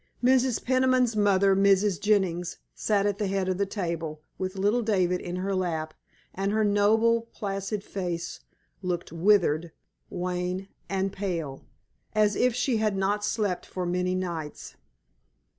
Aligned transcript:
Mrs. 0.23 0.63
Peniman's 0.65 1.15
mother, 1.15 1.55
Mrs. 1.55 1.99
Jennings, 2.01 2.57
sat 2.73 3.05
at 3.05 3.19
the 3.19 3.27
head 3.27 3.47
of 3.47 3.59
the 3.59 3.67
table, 3.67 4.19
with 4.39 4.55
little 4.57 4.81
David 4.81 5.21
in 5.21 5.35
her 5.35 5.53
lap, 5.53 5.93
and 6.33 6.51
her 6.51 6.63
noble 6.63 7.27
placid 7.33 7.83
face 7.83 8.39
looked 8.81 9.11
withered, 9.11 9.71
wan 10.09 10.67
and 10.89 11.13
pale, 11.13 11.61
as 12.13 12.35
if 12.35 12.55
she 12.55 12.77
had 12.77 12.97
not 12.97 13.23
slept 13.23 13.67
for 13.67 13.85
many 13.85 14.15
nights. 14.15 14.75